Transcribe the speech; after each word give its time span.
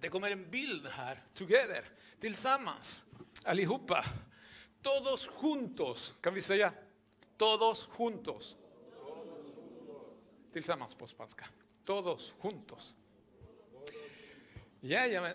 Det 0.00 0.08
kommer 0.08 0.30
en 0.30 0.50
bild 0.50 0.86
här, 0.86 1.22
together, 1.34 1.84
tillsammans, 2.20 3.04
allihopa. 3.44 4.04
Todos 4.82 5.30
juntos, 5.42 6.14
kan 6.20 6.34
vi 6.34 6.42
säga? 6.42 6.72
Todos 7.36 7.88
juntos. 7.98 8.56
Tillsammans 10.52 10.94
på 10.94 11.06
spanska. 11.06 11.46
Todos 11.84 12.34
juntos. 12.42 12.94
Jajamän, 14.80 15.34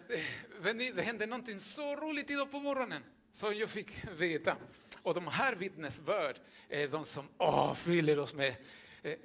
men 0.61 0.81
eh, 0.81 0.95
det 0.95 1.01
hände 1.01 1.25
någonting 1.25 1.59
så 1.59 1.95
roligt 1.95 2.31
idag 2.31 2.51
på 2.51 2.59
morgonen 2.59 3.03
som 3.31 3.57
jag 3.57 3.69
fick 3.69 4.07
veta. 4.17 4.57
Och 5.01 5.13
de 5.13 5.27
här 5.27 5.55
vittnesbörd 5.55 6.39
är 6.69 6.87
de 6.87 7.05
som 7.05 7.27
åh, 7.37 7.73
fyller 7.73 8.19
oss 8.19 8.33
med... 8.33 8.55
Eh, 9.01 9.17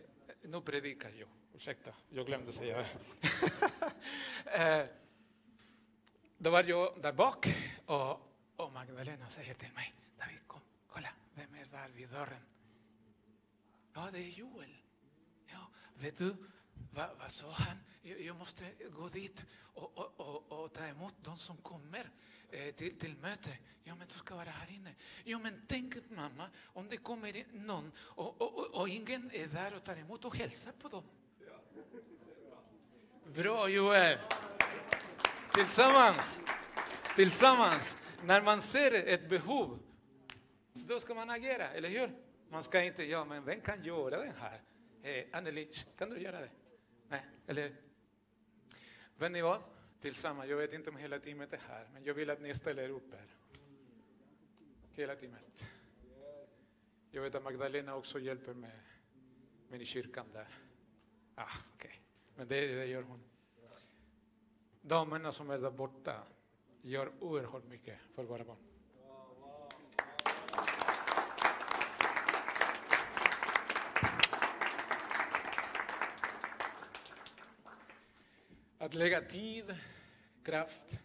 nu 0.43 0.61
predikar 0.61 1.11
jag, 1.18 1.29
ursäkta, 1.55 1.91
jag 2.11 2.27
glömde 2.27 2.52
säga 2.52 2.77
det. 2.77 2.89
eh, 4.80 4.86
då 6.39 6.51
var 6.51 6.65
jag 6.65 7.03
där 7.03 7.13
bak 7.13 7.49
och, 7.87 8.21
och 8.57 8.73
Magdalena 8.73 9.29
säger 9.29 9.55
till 9.55 9.73
mig, 9.73 9.95
David 10.19 10.47
kom, 10.47 10.61
kolla, 10.87 11.09
vem 11.35 11.55
är 11.55 11.67
där 11.67 11.89
vid 11.89 12.09
dörren? 12.09 12.43
Ja, 13.95 14.09
det 14.13 14.19
är 14.19 14.29
Joel. 14.29 14.77
Ja, 15.47 15.71
vet 15.95 16.19
du, 16.19 16.37
vad, 16.93 17.09
vad 17.19 17.31
sa 17.31 17.51
han? 17.51 17.77
Jag, 18.03 18.21
jag 18.21 18.37
måste 18.37 18.73
gå 18.91 19.09
dit 19.09 19.45
och, 19.53 19.99
och, 19.99 20.21
och, 20.21 20.64
och 20.64 20.73
ta 20.73 20.87
emot 20.87 21.14
de 21.23 21.39
som 21.39 21.57
kommer 21.57 22.11
eh, 22.50 22.75
till, 22.75 22.99
till 22.99 23.17
möte. 23.17 23.59
Ja, 23.85 23.95
men 23.95 24.09
du 24.09 24.14
ska 24.14 24.35
vara 24.35 24.50
här 24.50 24.71
inne. 24.71 24.95
Ja, 25.25 25.39
men 25.39 25.63
tänk 25.67 26.11
mamma, 26.11 26.49
om 26.64 26.89
det 26.89 26.97
kommer 26.97 27.45
någon 27.53 27.93
och, 27.99 28.43
och, 28.43 28.75
och, 28.75 28.89
ingen 28.89 29.31
är 29.33 29.47
där 29.47 29.75
och 29.75 29.85
tar 29.85 29.97
emot 29.97 30.25
och 30.25 30.36
hälsar 30.36 30.73
på 30.73 30.89
dem. 30.89 31.05
Bra 33.25 33.69
Joel! 33.69 34.19
Tillsammans, 35.58 36.41
tillsammans, 37.17 37.98
när 38.24 38.42
man 38.42 38.60
ser 38.60 39.08
ett 39.08 39.28
behov, 39.28 39.78
då 40.72 41.00
ska 41.00 41.14
man 41.14 41.30
agera, 41.30 41.69
eller 41.69 41.88
hur? 41.88 42.10
Man 42.48 42.62
ska 42.62 42.83
inte, 42.83 43.05
ja 43.05 43.24
men 43.24 43.44
vem 43.44 43.60
kan 43.60 43.84
göra 43.84 44.16
det 44.16 44.33
här? 44.38 44.62
Eh, 45.02 45.24
Anneli, 45.33 45.70
kan 45.98 46.10
du 46.10 46.20
göra 46.20 46.41
det? 46.41 46.50
Nej, 47.08 47.27
eller? 47.46 47.74
Vet 49.16 49.33
ni 49.33 49.42
vad? 49.42 49.62
Tillsammans, 50.00 50.50
jag 50.50 50.56
vet 50.56 50.72
inte 50.72 50.91
om 50.91 50.96
hela 50.96 51.18
teamet 51.18 51.52
är 51.52 51.61
här, 51.68 51.88
men 51.92 52.05
jag 52.05 52.14
vill 52.14 52.30
att 52.30 52.40
ni 52.40 52.55
ställer 52.55 52.88
upp 52.88 53.14
er. 53.14 53.27
Hela 54.92 55.16
teamet. 55.16 55.64
Jag 57.11 57.22
vet 57.22 57.34
att 57.34 57.44
Magdalena 57.44 57.94
också 57.94 58.20
hjälper 58.20 58.55
med, 58.55 58.80
med 59.68 59.83
i 59.83 59.84
kyrkan 59.84 60.27
där. 60.33 60.48
Ah, 61.34 61.52
okay. 61.74 61.94
Men 62.36 62.48
det, 62.48 62.66
det 62.66 62.86
gör 62.86 63.02
hon. 63.02 63.20
Damerna 64.89 65.33
som 65.33 65.50
är 65.50 65.58
där 65.58 65.70
borta 65.70 66.22
gör 66.83 67.12
oerhört 67.20 67.64
mycket 67.64 67.98
för 68.14 68.25
våra 68.25 68.44
barn. 68.44 68.56
Att 78.78 78.95
lägga 78.95 79.20
tid, 79.20 79.77
kraft, 80.45 81.00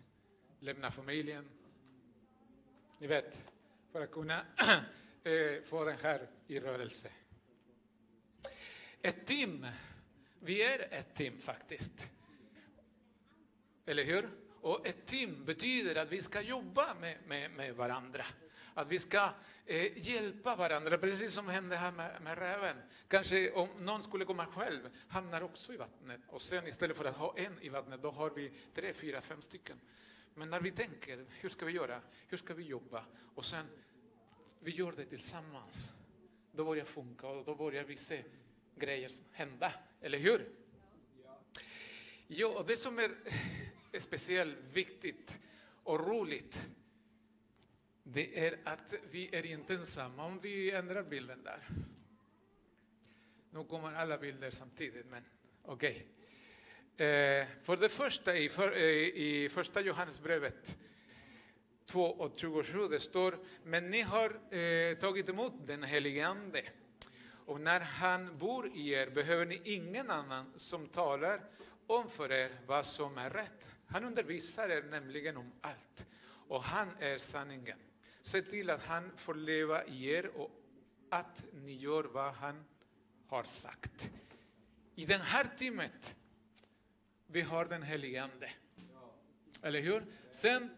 lämna 0.59 0.91
familjen. 0.91 1.49
Ni 2.99 3.07
vet, 3.07 3.51
för 3.91 4.01
att 4.01 4.11
kunna 4.11 4.45
eh, 5.23 5.63
få 5.65 5.83
den 5.83 5.97
här 5.97 6.27
i 6.47 6.59
rörelse. 6.59 7.11
Ett 9.01 9.25
team, 9.25 9.65
vi 10.39 10.63
är 10.63 10.87
ett 10.93 11.15
team 11.15 11.39
faktiskt. 11.39 12.12
Eller 13.85 14.03
hur? 14.03 14.29
Och 14.61 14.87
ett 14.87 15.05
team 15.05 15.45
betyder 15.45 15.95
att 15.95 16.11
vi 16.11 16.21
ska 16.21 16.41
jobba 16.41 16.93
med, 16.93 17.17
med, 17.27 17.51
med 17.51 17.75
varandra. 17.75 18.25
Att 18.73 18.87
vi 18.87 18.99
ska 18.99 19.29
eh, 19.65 19.97
hjälpa 20.07 20.55
varandra, 20.55 20.97
precis 20.97 21.33
som 21.33 21.47
hände 21.47 21.75
här 21.75 21.91
med, 21.91 22.21
med 22.21 22.37
räven. 22.37 22.77
Kanske 23.07 23.51
om 23.51 23.69
någon 23.79 24.03
skulle 24.03 24.25
komma 24.25 24.45
själv, 24.45 24.89
hamnar 25.07 25.41
också 25.41 25.73
i 25.73 25.77
vattnet. 25.77 26.21
Och 26.27 26.41
sen 26.41 26.67
istället 26.67 26.97
för 26.97 27.05
att 27.05 27.15
ha 27.15 27.37
en 27.37 27.61
i 27.61 27.69
vattnet, 27.69 28.01
då 28.01 28.11
har 28.11 28.29
vi 28.29 28.51
tre, 28.73 28.93
fyra, 28.93 29.21
fem 29.21 29.41
stycken. 29.41 29.79
Men 30.33 30.49
när 30.49 30.61
vi 30.61 30.71
tänker, 30.71 31.25
hur 31.29 31.49
ska 31.49 31.65
vi 31.65 31.71
göra? 31.71 32.01
Hur 32.27 32.37
ska 32.37 32.53
vi 32.53 32.63
jobba? 32.63 33.05
Och 33.35 33.45
sen, 33.45 33.65
vi 34.59 34.71
gör 34.71 34.91
det 34.91 35.05
tillsammans. 35.05 35.91
Då 36.51 36.65
börjar 36.65 36.85
det 36.85 36.91
funka 36.91 37.27
och 37.27 37.45
då 37.45 37.55
börjar 37.55 37.83
vi 37.83 37.97
se 37.97 38.23
grejer 38.75 39.11
hända, 39.31 39.73
eller 40.01 40.17
hur? 40.17 40.49
Ja, 42.27 42.47
och 42.47 42.65
det 42.65 42.77
som 42.77 42.99
är 42.99 43.11
speciellt 44.01 44.57
viktigt 44.73 45.39
och 45.83 46.07
roligt, 46.07 46.67
det 48.03 48.47
är 48.47 48.59
att 48.63 48.93
vi 49.11 49.35
är 49.35 49.45
inte 49.45 49.73
ensamma 49.73 50.25
om 50.25 50.39
vi 50.39 50.71
ändrar 50.71 51.03
bilden 51.03 51.43
där. 51.43 51.67
Nu 53.49 53.63
kommer 53.63 53.93
alla 53.93 54.17
bilder 54.17 54.51
samtidigt, 54.51 55.05
men 55.05 55.23
okej. 55.61 55.91
Okay. 55.91 57.07
Eh, 57.07 57.47
för 57.63 57.77
det 57.77 57.89
första 57.89 58.35
i, 58.35 58.49
för, 58.49 58.71
eh, 58.71 58.81
i 58.81 59.49
första 59.51 59.81
Johannesbrevet 59.81 60.77
2 61.85 62.03
och 62.03 62.33
27 62.35 62.87
det 62.87 62.99
står, 62.99 63.39
men 63.63 63.89
ni 63.89 64.01
har 64.01 64.55
eh, 64.57 64.97
tagit 64.97 65.29
emot 65.29 65.53
den 65.67 65.83
helige 65.83 66.27
Ande. 66.27 66.63
Och 67.45 67.61
när 67.61 67.79
han 67.79 68.37
bor 68.37 68.67
i 68.67 68.89
er 68.89 69.09
behöver 69.09 69.45
ni 69.45 69.61
ingen 69.63 70.11
annan 70.11 70.53
som 70.55 70.87
talar 70.87 71.41
om 71.87 72.09
för 72.09 72.31
er 72.31 72.51
vad 72.67 72.85
som 72.85 73.17
är 73.17 73.29
rätt. 73.29 73.71
Han 73.87 74.03
undervisar 74.03 74.69
er 74.69 74.83
nämligen 74.83 75.37
om 75.37 75.51
allt 75.61 76.05
och 76.47 76.63
han 76.63 76.89
är 76.99 77.17
sanningen. 77.17 77.77
Se 78.21 78.41
till 78.41 78.69
att 78.69 78.85
han 78.85 79.11
får 79.17 79.35
leva 79.35 79.85
i 79.85 80.09
er 80.09 80.27
och 80.35 80.51
att 81.09 81.43
ni 81.53 81.73
gör 81.73 82.03
vad 82.03 82.33
han 82.33 82.65
har 83.27 83.43
sagt. 83.43 84.11
I 84.95 85.05
det 85.05 85.17
här 85.17 85.47
timmet, 85.57 86.15
vi 87.27 87.41
har 87.41 87.65
den 87.65 87.83
helige 87.83 88.23
Ande. 88.23 88.49
Eller 89.61 89.81
hur? 89.81 90.05
Sen, 90.31 90.69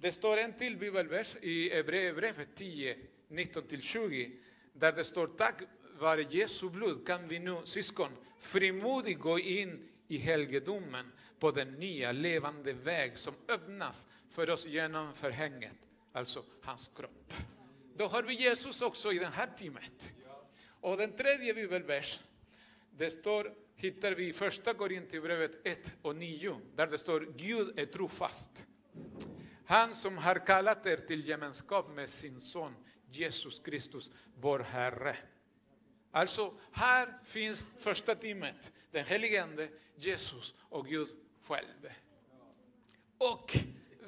det 0.00 0.12
står 0.12 0.36
en 0.36 0.52
till 0.52 0.76
bibelvers 0.76 1.36
i 1.40 1.70
Hebreerbrevet 1.70 2.48
10, 2.54 2.96
19-20, 3.28 4.40
där 4.72 4.92
det 4.92 5.04
står 5.04 5.26
tack 5.26 5.62
vare 5.98 6.26
Jesu 6.30 6.70
blod 6.70 7.06
kan 7.06 7.28
vi 7.28 7.38
nu, 7.38 7.60
syskon, 7.64 8.10
frimodigt 8.40 9.20
gå 9.20 9.38
in 9.38 9.88
i 10.08 10.18
helgedomen 10.18 11.12
på 11.38 11.50
den 11.50 11.72
nya 11.72 12.12
levande 12.12 12.72
väg 12.72 13.18
som 13.18 13.34
öppnas 13.48 14.06
för 14.30 14.50
oss 14.50 14.66
genom 14.66 15.14
förhänget, 15.14 15.76
alltså 16.12 16.44
hans 16.62 16.88
kropp. 16.96 17.32
Då 17.96 18.06
har 18.06 18.22
vi 18.22 18.34
Jesus 18.34 18.82
också 18.82 19.12
i 19.12 19.18
det 19.18 19.26
här 19.26 19.46
teamet. 19.58 20.10
Och 20.80 20.96
den 20.96 21.12
tredje 21.12 21.54
bibelvers, 21.54 22.20
det 22.90 23.10
står, 23.10 23.52
hittar 23.76 24.12
vi 24.12 24.28
i 24.28 24.32
första 24.32 24.74
Korinthierbrevet 24.74 25.66
1 25.66 25.92
och 26.02 26.16
9, 26.16 26.60
där 26.76 26.86
det 26.86 26.98
står 26.98 27.20
Gud 27.36 27.78
är 27.78 27.86
trofast. 27.86 28.64
Han 29.64 29.94
som 29.94 30.18
har 30.18 30.46
kallat 30.46 30.86
er 30.86 30.96
till 30.96 31.28
gemenskap 31.28 31.90
med 31.94 32.10
sin 32.10 32.40
son 32.40 32.74
Jesus 33.10 33.58
Kristus, 33.58 34.10
vår 34.40 34.58
Herre. 34.58 35.16
Alltså, 36.10 36.54
här 36.72 37.18
finns 37.24 37.70
första 37.78 38.14
teamet, 38.14 38.72
den 38.90 39.04
helige 39.04 39.42
Ande, 39.42 39.68
Jesus 39.96 40.54
och 40.58 40.86
Gud 40.86 41.08
själv. 41.42 41.88
Och 43.18 43.56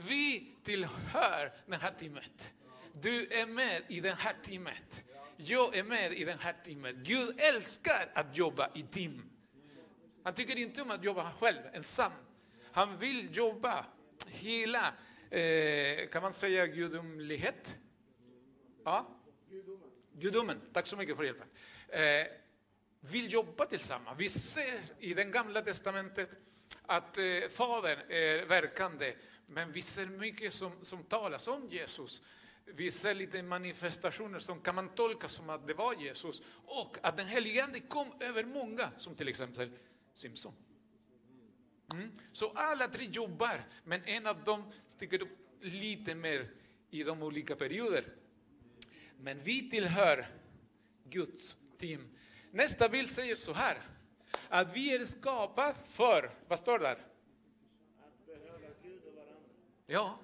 vi 0.08 0.56
tillhör 0.62 1.52
det 1.66 1.76
här 1.76 1.92
teamet. 1.92 2.52
Du 2.92 3.26
är 3.26 3.46
med 3.46 3.82
i 3.88 4.00
det 4.00 4.14
här 4.18 4.36
teamet. 4.42 5.04
Jag 5.36 5.76
är 5.76 5.84
med 5.84 6.12
i 6.12 6.24
det 6.24 6.40
här 6.40 6.54
teamet. 6.64 6.96
Gud 6.96 7.40
älskar 7.40 8.10
att 8.14 8.36
jobba 8.36 8.70
i 8.74 8.82
team. 8.82 9.22
Han 10.22 10.34
tycker 10.34 10.56
inte 10.56 10.82
om 10.82 10.90
att 10.90 11.04
jobba 11.04 11.32
själv, 11.32 11.60
ensam. 11.72 12.12
Han 12.72 12.98
vill 12.98 13.36
jobba 13.36 13.86
hela, 14.26 14.94
eh, 15.30 16.08
kan 16.08 16.22
man 16.22 16.32
säga 16.32 16.66
gudomlighet? 16.66 17.78
Ja? 18.84 19.06
Gudomen. 20.12 20.60
Tack 20.72 20.86
så 20.86 20.96
mycket 20.96 21.16
för 21.16 21.24
hjälpen. 21.24 21.48
Eh, 21.92 22.26
vill 23.00 23.32
jobba 23.32 23.66
tillsammans. 23.66 24.20
Vi 24.20 24.28
ser 24.28 24.80
i 24.98 25.14
det 25.14 25.24
gamla 25.24 25.62
testamentet 25.62 26.30
att 26.82 27.18
eh, 27.18 27.48
Fadern 27.50 27.98
är 28.08 28.46
verkande, 28.46 29.14
men 29.46 29.72
vi 29.72 29.82
ser 29.82 30.06
mycket 30.06 30.54
som, 30.54 30.72
som 30.82 31.04
talas 31.04 31.48
om 31.48 31.68
Jesus. 31.68 32.22
Vi 32.64 32.90
ser 32.90 33.14
lite 33.14 33.42
manifestationer 33.42 34.38
som 34.38 34.60
kan 34.60 34.74
man 34.74 34.88
tolka 34.88 35.28
som 35.28 35.50
att 35.50 35.66
det 35.66 35.74
var 35.74 35.94
Jesus 35.94 36.42
och 36.66 36.96
att 37.02 37.16
den 37.16 37.26
helige 37.26 37.64
Ande 37.64 37.80
kom 37.80 38.08
över 38.20 38.44
många, 38.44 38.90
som 38.98 39.14
till 39.14 39.28
exempel 39.28 39.70
Simson. 40.14 40.54
Mm. 41.92 42.10
Så 42.32 42.50
alla 42.50 42.88
tre 42.88 43.04
jobbar, 43.04 43.68
men 43.84 44.04
en 44.04 44.26
av 44.26 44.44
dem 44.44 44.72
sticker 44.86 45.22
upp 45.22 45.38
lite 45.60 46.14
mer 46.14 46.50
i 46.90 47.02
de 47.02 47.22
olika 47.22 47.56
perioder. 47.56 48.04
Men 49.16 49.42
vi 49.42 49.70
tillhör 49.70 50.26
Guds 51.04 51.56
team. 51.80 52.08
Nästa 52.50 52.88
bild 52.88 53.10
säger 53.10 53.36
så 53.36 53.52
här, 53.52 53.78
att 54.48 54.76
vi 54.76 54.94
är 54.94 55.06
skapade 55.06 55.74
för, 55.84 56.30
vad 56.48 56.58
står 56.58 56.78
där? 56.78 57.06
Ja, 59.86 60.18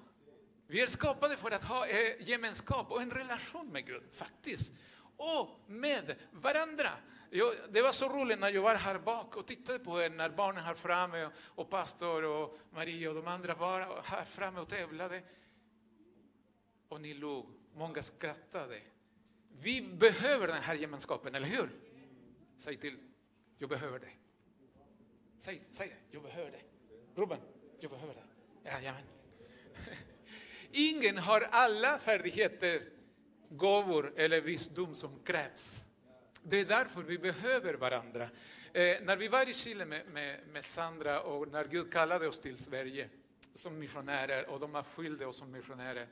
vi 0.67 0.81
är 0.81 0.87
skapade 0.87 1.37
för 1.37 1.51
att 1.51 1.63
ha 1.63 1.87
eh, 1.87 2.21
gemenskap 2.21 2.91
och 2.91 3.01
en 3.01 3.11
relation 3.11 3.67
med 3.67 3.85
Gud, 3.85 4.03
faktiskt. 4.11 4.73
Och 5.17 5.59
med 5.67 6.15
varandra. 6.31 6.89
Jag, 7.29 7.53
det 7.69 7.81
var 7.81 7.91
så 7.91 8.09
roligt 8.09 8.39
när 8.39 8.49
jag 8.49 8.61
var 8.61 8.75
här 8.75 8.99
bak 8.99 9.35
och 9.35 9.47
tittade 9.47 9.79
på 9.79 10.01
er 10.01 10.09
när 10.09 10.29
barnen 10.29 10.63
här 10.63 10.73
framme 10.73 11.29
och 11.39 11.69
pastor 11.69 12.23
och 12.23 12.59
Maria 12.71 13.09
och 13.09 13.15
de 13.15 13.27
andra 13.27 13.53
var 13.53 14.01
här 14.03 14.25
framme 14.25 14.59
och 14.59 14.69
tävlade. 14.69 15.21
Och 16.87 17.01
ni 17.01 17.13
log, 17.13 17.45
många 17.73 18.03
skrattade. 18.03 18.81
Vi 19.61 19.81
behöver 19.81 20.47
den 20.47 20.61
här 20.61 20.75
gemenskapen, 20.75 21.35
eller 21.35 21.47
hur? 21.47 21.69
Säg 22.57 22.77
till, 22.77 22.97
jag 23.57 23.69
behöver 23.69 23.99
det. 23.99 24.11
Säg, 25.39 25.61
säg 25.71 25.87
det, 25.87 25.95
jag 26.11 26.23
behöver 26.23 26.51
det. 26.51 26.61
Ruben, 27.15 27.39
jag 27.79 27.91
behöver 27.91 28.13
det. 28.13 28.69
Jajamän. 28.69 29.03
Ingen 30.71 31.17
har 31.17 31.41
alla 31.51 31.99
färdigheter, 31.99 32.81
gåvor 33.49 34.13
eller 34.15 34.41
visdom 34.41 34.95
som 34.95 35.19
krävs. 35.23 35.85
Det 36.43 36.59
är 36.59 36.65
därför 36.65 37.01
vi 37.01 37.17
behöver 37.17 37.73
varandra. 37.73 38.29
Eh, 38.73 39.01
när 39.01 39.17
vi 39.17 39.27
var 39.27 39.49
i 39.49 39.53
Chile 39.53 39.85
med, 39.85 40.07
med, 40.07 40.39
med, 40.47 40.63
Sandra 40.63 41.21
och 41.21 41.47
när 41.47 41.65
Gud 41.65 41.93
kallade 41.93 42.27
oss 42.27 42.39
till 42.39 42.57
Sverige 42.57 43.09
som 43.53 43.79
missionärer 43.79 44.49
och 44.49 44.59
de 44.59 44.75
avskilde 44.75 45.25
oss 45.25 45.37
som 45.37 45.51
missionärer. 45.51 46.07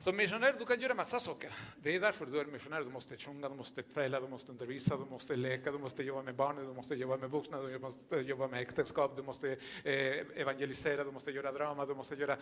Som 0.00 0.16
missionär 0.16 0.54
du 0.58 0.64
kan 0.64 0.80
göra 0.80 0.94
massa 0.94 1.20
saker. 1.20 1.52
Det 1.82 1.96
är 1.96 2.00
därför 2.00 2.26
du 2.26 2.40
är 2.40 2.44
missionär. 2.44 2.80
Du 2.80 2.90
måste 2.90 3.16
sjunga, 3.16 3.48
du 3.48 3.54
måste 3.54 3.82
spela, 3.82 4.20
du 4.20 4.28
måste 4.28 4.52
undervisa, 4.52 4.96
du 4.96 5.04
måste 5.04 5.36
leka, 5.36 5.72
du 5.72 5.78
måste 5.78 6.02
jobba 6.02 6.22
med 6.22 6.34
barnen, 6.34 6.66
du 6.66 6.72
måste 6.72 6.94
jobba 6.94 7.16
med 7.16 7.30
vuxna, 7.30 7.62
du 7.62 7.78
måste 7.78 8.16
jobba 8.16 8.48
med 8.48 8.62
äktenskap, 8.62 9.16
du 9.16 9.22
måste 9.22 9.52
eh, 9.84 10.40
evangelisera, 10.40 11.04
du 11.04 11.10
måste 11.10 11.30
göra 11.30 11.52
drama, 11.52 11.86
du 11.86 11.94
måste 11.94 12.14
göra 12.14 12.36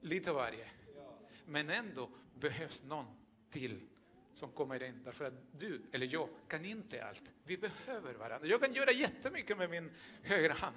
lite 0.00 0.32
varje. 0.32 0.68
Men 1.46 1.70
ändå 1.70 2.08
behövs 2.34 2.82
någon 2.82 3.06
till 3.50 3.80
som 4.32 4.50
kommer 4.50 4.82
in. 4.82 5.00
Därför 5.04 5.24
att 5.24 5.34
du 5.58 5.82
eller 5.92 6.06
jag 6.06 6.28
kan 6.48 6.64
inte 6.64 7.04
allt. 7.04 7.34
Vi 7.44 7.58
behöver 7.58 8.14
varandra. 8.14 8.48
Jag 8.48 8.60
kan 8.60 8.72
göra 8.72 8.90
jättemycket 8.90 9.58
med 9.58 9.70
min 9.70 9.90
högra 10.22 10.52
hand. 10.52 10.76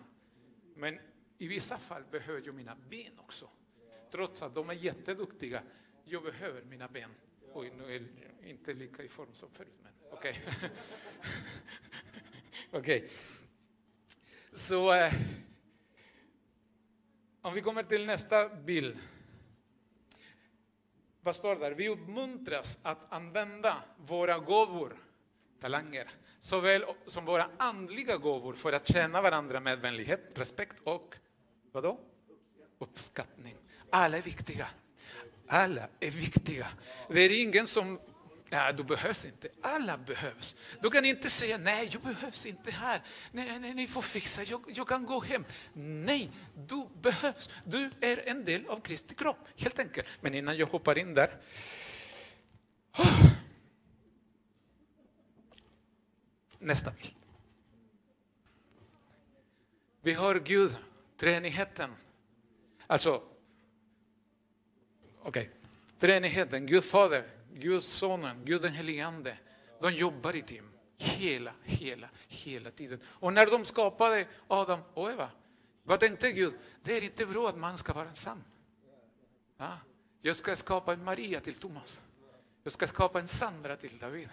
Men 0.75 1.00
i 1.38 1.47
vissa 1.47 1.77
fall 1.77 2.03
behöver 2.12 2.41
jag 2.45 2.56
mina 2.56 2.77
ben 2.89 3.19
också. 3.19 3.50
Trots 4.12 4.41
att 4.41 4.56
de 4.56 4.69
är 4.69 4.74
jätteduktiga. 4.74 5.63
Jag 6.11 6.23
behöver 6.23 6.61
mina 6.61 6.87
ben. 6.87 7.09
Oj, 7.53 7.73
nu 7.77 7.95
är 7.95 8.03
jag 8.39 8.49
inte 8.49 8.73
lika 8.73 9.03
i 9.03 9.07
form 9.07 9.33
som 9.33 9.51
förut. 9.51 9.79
Men 9.83 9.91
okej. 10.11 10.41
Okay. 12.71 12.79
okay. 12.79 13.09
Så 14.53 14.93
eh, 14.93 15.13
om 17.41 17.53
vi 17.53 17.61
kommer 17.61 17.83
till 17.83 18.05
nästa 18.05 18.55
bild. 18.55 18.97
Vad 21.21 21.35
står 21.35 21.55
där? 21.55 21.71
Vi 21.71 21.89
uppmuntras 21.89 22.79
att 22.81 23.13
använda 23.13 23.83
våra 23.97 24.39
gåvor, 24.39 24.97
talanger, 25.59 26.09
såväl 26.39 26.85
som 27.05 27.25
våra 27.25 27.49
andliga 27.57 28.17
gåvor 28.17 28.53
för 28.53 28.73
att 28.73 28.87
tjäna 28.87 29.21
varandra 29.21 29.59
med 29.59 29.79
vänlighet, 29.79 30.39
respekt 30.39 30.77
och 30.83 31.15
vadå? 31.71 31.99
uppskattning. 32.79 33.55
Alla 33.89 34.17
är 34.17 34.21
viktiga. 34.21 34.67
Alla 35.53 35.88
är 36.00 36.12
viktiga. 36.12 36.68
Det 37.09 37.19
är 37.19 37.42
ingen 37.42 37.68
som 37.68 38.00
Nej, 38.50 38.74
du 38.74 38.83
behövs 38.83 39.25
inte. 39.25 39.48
Alla 39.62 39.98
behövs. 39.98 40.56
Du 40.81 40.89
kan 40.89 41.06
inte 41.06 41.30
säga 41.30 41.57
nej, 41.57 41.89
jag 41.92 42.01
behövs 42.01 42.45
inte 42.45 42.71
här. 42.71 43.01
Nej, 43.31 43.59
nej, 43.59 43.74
ni 43.74 43.88
får 43.88 44.01
fixa, 44.01 44.44
jag, 44.44 44.62
jag 44.68 44.88
kan 44.88 45.06
gå 45.06 45.19
hem. 45.21 45.45
Nej, 45.74 46.31
du 46.68 46.88
behövs. 47.01 47.50
Du 47.65 47.89
är 48.01 48.30
en 48.30 48.45
del 48.45 48.68
av 48.68 48.80
Kristi 48.80 49.15
kropp, 49.15 49.38
helt 49.57 49.80
enkelt. 49.80 50.07
Men 50.21 50.33
innan 50.33 50.57
jag 50.57 50.68
hoppar 50.68 50.98
in 50.98 51.13
där. 51.13 51.38
Nästa 56.59 56.92
bild. 56.92 57.13
Vi 60.01 60.13
har 60.13 60.39
Gud, 60.39 60.75
treenigheten. 61.18 61.95
Alltså, 62.88 63.30
okej, 65.23 65.41
okay. 65.41 65.47
treenigheten, 66.00 66.65
Gud 66.65 66.83
Fader, 66.83 67.23
Gud 67.53 67.83
sonen, 67.83 68.45
Gud 68.45 68.62
den 68.62 68.73
helige 68.73 69.06
Ande. 69.06 69.38
De 69.81 69.94
jobbar 69.94 70.35
i 70.35 70.41
team 70.41 70.71
hela, 70.97 71.53
hela, 71.63 72.09
hela 72.27 72.71
tiden. 72.71 73.00
Och 73.06 73.33
när 73.33 73.45
de 73.45 73.65
skapade 73.65 74.27
Adam 74.47 74.79
och 74.94 75.12
Eva, 75.12 75.29
vad 75.83 76.00
tänkte 76.00 76.31
Gud? 76.31 76.53
Det 76.83 76.97
är 76.97 77.03
inte 77.03 77.25
bra 77.25 77.50
att 77.50 77.57
man 77.57 77.77
ska 77.77 77.94
vara 77.94 78.09
ensam. 78.09 78.44
Ja, 79.57 79.77
jag 80.21 80.35
ska 80.35 80.56
skapa 80.56 80.94
en 80.94 81.03
Maria 81.03 81.39
till 81.39 81.56
Thomas. 81.56 82.01
Jag 82.63 82.74
ska 82.74 82.88
skapa 82.88 83.19
en 83.19 83.27
Sandra 83.27 83.77
till 83.77 83.97
David. 83.97 84.29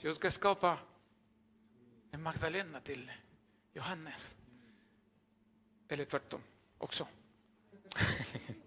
Jag 0.00 0.16
ska 0.16 0.30
skapa 0.30 0.78
en 2.10 2.22
Magdalena 2.22 2.80
till 2.80 3.12
Johannes. 3.72 4.36
Eller 5.88 6.04
tvärtom 6.04 6.40
också. 6.78 7.06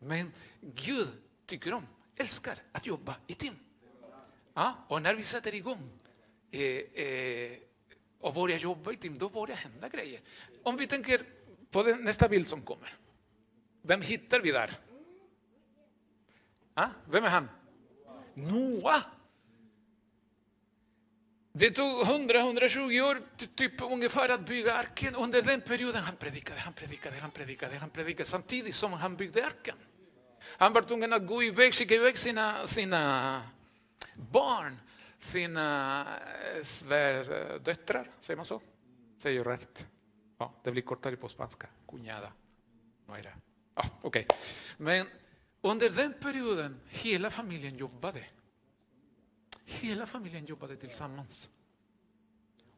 Men 0.00 0.32
Gud 0.60 1.08
tycker 1.46 1.72
om 1.72 1.86
älskar 2.16 2.58
att 2.72 2.86
jobba 2.86 3.16
i 3.26 3.34
team. 3.34 3.54
Ja, 4.54 4.74
och 4.88 5.02
när 5.02 5.14
vi 5.14 5.22
sätter 5.22 5.54
igång 5.54 5.90
eh, 6.50 6.60
eh, 7.04 7.58
och 8.20 8.34
börjar 8.34 8.58
jobba 8.58 8.92
i 8.92 8.96
team, 8.96 9.18
då 9.18 9.28
börjar 9.28 9.56
hända 9.56 9.88
grejer. 9.88 10.20
Om 10.62 10.76
vi 10.76 10.86
tänker 10.86 11.20
på 11.70 11.82
den, 11.82 12.04
nästa 12.04 12.28
bild 12.28 12.48
som 12.48 12.62
kommer. 12.62 12.96
Vem 13.82 14.02
hittar 14.02 14.40
vi 14.40 14.52
där? 14.52 14.78
Ja, 16.74 16.90
vem 17.10 17.24
är 17.24 17.28
han? 17.28 17.48
Noa. 18.34 19.04
Det 21.52 21.70
tog 21.70 22.00
100-120 22.02 23.00
år 23.00 23.22
typ 23.54 23.82
ungefär 23.82 24.28
att 24.28 24.46
bygga 24.46 24.74
arken. 24.74 25.14
Under 25.14 25.42
den 25.42 25.60
perioden 25.60 26.02
han 26.02 26.16
predikade, 26.16 26.60
han 26.60 26.72
predikade, 26.72 27.16
han 27.20 27.30
predikade, 27.30 27.76
han 27.76 27.90
predikade 27.90 28.24
samtidigt 28.28 28.74
som 28.74 28.92
han 28.92 29.16
byggde 29.16 29.46
arken. 29.46 29.76
Han 30.42 30.72
var 30.72 30.82
tvungen 30.82 31.12
att 31.12 31.26
gå 31.26 31.42
iväg, 31.42 31.74
skicka 31.74 31.94
iväg 31.94 32.18
sina, 32.18 32.66
sina 32.66 33.42
barn, 34.14 34.80
sina 35.18 36.00
eh, 36.54 36.62
svärdöttrar, 36.62 38.00
eh, 38.00 38.12
säger 38.20 38.36
man 38.36 38.46
så? 38.46 38.60
Säger 39.18 39.36
jag 39.36 39.46
rätt? 39.46 39.86
Ja, 40.38 40.54
det 40.62 40.72
blir 40.72 40.82
kortare 40.82 41.16
på 41.16 41.28
spanska. 41.28 41.68
Cuñada. 41.86 42.32
No 43.06 43.16
era. 43.16 43.30
Ja, 43.74 43.84
okay. 44.02 44.24
Men 44.76 45.06
under 45.60 45.90
den 45.90 46.12
perioden, 46.12 46.80
hela 46.88 47.30
familjen 47.30 47.76
jobbade. 47.76 48.24
Hela 49.64 50.06
familjen 50.06 50.46
jobbade 50.46 50.76
tillsammans. 50.76 51.50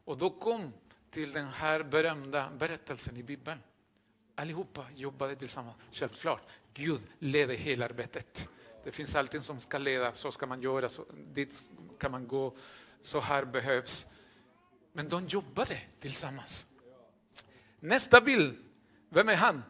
Och 0.05 0.17
då 0.17 0.29
kom 0.29 0.73
till 1.09 1.31
den 1.31 1.47
här 1.47 1.83
berömda 1.83 2.51
berättelsen 2.57 3.17
i 3.17 3.23
Bibeln. 3.23 3.59
Allihopa 4.35 4.85
jobbade 4.95 5.35
tillsammans, 5.35 5.75
självklart. 5.91 6.41
Gud 6.73 7.01
leder 7.19 7.55
hela 7.55 7.85
arbetet. 7.85 8.49
Det 8.83 8.91
finns 8.91 9.15
allting 9.15 9.41
som 9.41 9.59
ska 9.59 9.77
leda, 9.77 10.13
så 10.13 10.31
ska 10.31 10.45
man 10.45 10.61
göra, 10.61 10.89
så, 10.89 11.05
dit 11.33 11.71
kan 11.99 12.11
man 12.11 12.27
gå, 12.27 12.57
så 13.01 13.19
här 13.19 13.45
behövs. 13.45 14.05
Men 14.93 15.09
de 15.09 15.27
jobbade 15.27 15.81
tillsammans. 15.99 16.65
Nästa 17.79 18.21
bild, 18.21 18.57
vem 19.09 19.29
är 19.29 19.35
han? 19.35 19.63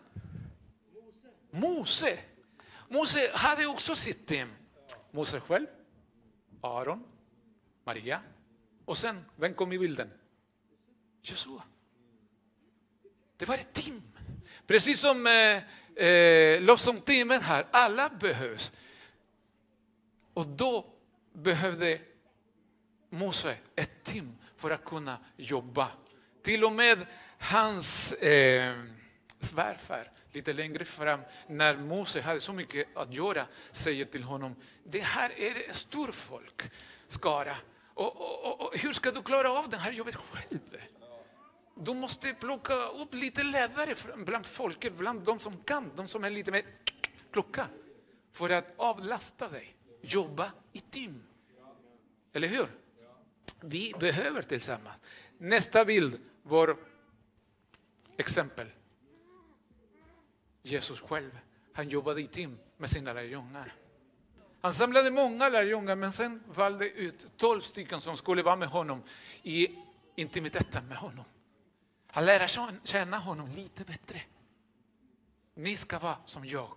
Mose. 1.51 2.19
Mose 2.89 3.31
hade 3.33 3.65
också 3.65 3.95
sitt 3.95 4.27
team. 4.27 4.49
Mose 5.11 5.39
själv, 5.39 5.67
Aron, 6.61 7.03
Maria 7.83 8.21
och 8.85 8.97
sen, 8.97 9.25
vem 9.35 9.53
kom 9.53 9.71
i 9.71 9.79
bilden? 9.79 10.09
Josua. 11.21 11.63
Det 13.37 13.45
var 13.45 13.55
ett 13.55 13.73
team. 13.73 14.01
Precis 14.67 14.99
som 14.99 15.27
eh, 15.27 16.05
eh, 16.05 16.61
lovsångsteamet 16.61 17.41
här, 17.41 17.67
alla 17.71 18.09
behövs. 18.09 18.71
Och 20.33 20.47
då 20.47 20.85
behövde 21.33 21.99
Mose 23.09 23.57
ett 23.75 24.03
team 24.03 24.37
för 24.57 24.71
att 24.71 24.85
kunna 24.85 25.17
jobba. 25.37 25.91
Till 26.43 26.63
och 26.63 26.71
med 26.71 27.05
hans 27.37 28.11
eh, 28.13 28.83
svärfar 29.39 30.11
lite 30.31 30.53
längre 30.53 30.85
fram, 30.85 31.19
när 31.47 31.77
Mose 31.77 32.21
hade 32.21 32.39
så 32.39 32.53
mycket 32.53 32.97
att 32.97 33.13
göra, 33.13 33.47
säger 33.71 34.05
till 34.05 34.23
honom, 34.23 34.55
det 34.83 34.99
här 34.99 35.39
är 35.39 35.67
en 35.67 35.73
stor 35.73 36.11
folkskara. 36.11 37.55
Och, 37.93 38.21
och, 38.21 38.45
och, 38.45 38.61
och, 38.61 38.77
hur 38.79 38.93
ska 38.93 39.11
du 39.11 39.21
klara 39.21 39.51
av 39.51 39.69
det 39.69 39.77
här 39.77 39.91
jobbet 39.91 40.15
själv? 40.15 40.59
Du 41.75 41.93
måste 41.93 42.33
plocka 42.33 42.85
upp 42.87 43.13
lite 43.13 43.43
ledare 43.43 43.95
bland 44.15 44.45
folket, 44.45 44.93
bland 44.93 45.21
de 45.21 45.39
som 45.39 45.57
kan, 45.57 45.91
de 45.95 46.07
som 46.07 46.23
är 46.23 46.29
lite 46.29 46.51
mer 46.51 46.65
kloka. 47.31 47.67
För 48.31 48.49
att 48.49 48.73
avlasta 48.77 49.49
dig, 49.49 49.75
jobba 50.01 50.51
i 50.71 50.79
team. 50.79 51.23
Eller 52.33 52.47
hur? 52.47 52.67
Vi 53.61 53.93
behöver 53.99 54.41
tillsammans. 54.41 54.97
Nästa 55.37 55.85
bild, 55.85 56.21
vår 56.43 56.77
exempel. 58.17 58.67
Jesus 60.61 61.01
själv. 61.01 61.39
han 61.73 61.89
jobbade 61.89 62.21
i 62.21 62.27
team 62.27 62.59
med 62.77 62.89
sina 62.89 63.13
lärjungar. 63.13 63.73
Han 64.61 64.73
samlade 64.73 65.11
många 65.11 65.49
lärjungar, 65.49 65.95
men 65.95 66.11
sen 66.11 66.43
valde 66.47 66.89
ut 66.89 67.37
tolv 67.37 67.61
stycken 67.61 68.01
som 68.01 68.17
skulle 68.17 68.43
vara 68.43 68.55
med 68.55 68.67
honom 68.67 69.03
i 69.43 69.67
intimiteten 70.15 70.87
med 70.87 70.97
honom. 70.97 71.25
Han 72.13 72.25
lär 72.25 72.47
känna 72.83 73.17
honom 73.17 73.49
lite 73.55 73.83
bättre. 73.83 74.21
Ni 75.53 75.77
ska 75.77 75.99
vara 75.99 76.17
som 76.25 76.45
jag 76.45 76.71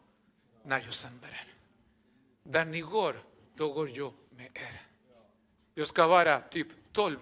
när 0.64 0.82
jag 0.84 0.94
sänder 0.94 1.28
er. 1.28 1.54
Där 2.42 2.64
ni 2.64 2.80
går, 2.80 3.22
då 3.54 3.72
går 3.72 3.90
jag 3.90 4.12
med 4.30 4.48
er. 4.54 4.82
Jag 5.74 5.88
ska 5.88 6.06
vara 6.06 6.40
typ 6.40 6.68
tolv 6.92 7.18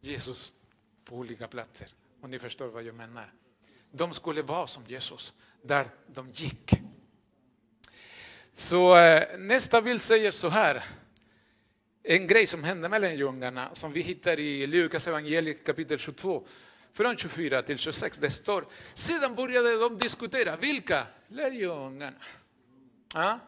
Jesus 0.00 0.52
på 1.04 1.16
olika 1.16 1.48
platser. 1.48 1.88
Om 2.20 2.30
ni 2.30 2.38
förstår 2.38 2.68
vad 2.68 2.82
jag 2.82 2.94
menar. 2.94 3.32
De 3.90 4.12
skulle 4.12 4.42
vara 4.42 4.66
som 4.66 4.84
Jesus 4.86 5.34
där 5.62 5.88
de 6.06 6.30
gick. 6.30 6.72
Så 8.54 8.96
eh, 8.96 9.38
nästa 9.38 9.82
bild 9.82 10.00
säger 10.00 10.30
så 10.30 10.48
här. 10.48 10.84
En 12.02 12.26
grej 12.26 12.46
som 12.46 12.64
hände 12.64 12.88
mellan 12.88 13.10
lärjungarna 13.10 13.74
som 13.74 13.92
vi 13.92 14.00
hittar 14.00 14.40
i 14.40 14.66
Lukas 14.66 15.08
evangeliet 15.08 15.64
kapitel 15.64 15.98
22 15.98 16.46
från 16.92 17.16
24 17.16 17.62
till 17.62 17.78
26. 17.78 18.18
Det 18.18 18.30
står, 18.30 18.66
sedan 18.94 19.34
började 19.34 19.78
de 19.78 19.98
diskutera, 19.98 20.56
vilka? 20.56 21.06
Lärjungarna. 21.28 22.16
Ja? 23.14 23.38